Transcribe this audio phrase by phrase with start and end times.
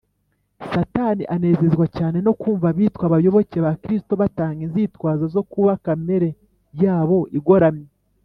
[0.73, 6.29] satani anezezwa cyane no kumva abitwa abayoboke ba kristo batanga inzitwazo zo kuba kamere
[6.81, 7.89] yabo igoramye